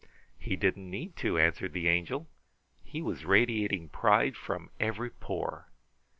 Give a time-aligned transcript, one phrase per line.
[0.39, 2.27] "He didn't need to," answered the Angel.
[2.83, 5.67] "He was radiating pride from every pore.